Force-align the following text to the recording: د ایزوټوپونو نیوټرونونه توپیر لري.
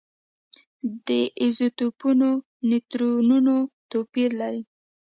د 1.07 1.09
ایزوټوپونو 1.41 2.29
نیوټرونونه 2.69 3.55
توپیر 3.91 4.29
لري. 4.41 4.63